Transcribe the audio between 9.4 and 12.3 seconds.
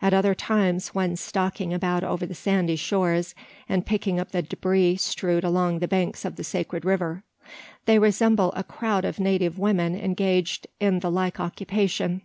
women engaged in the like occupation.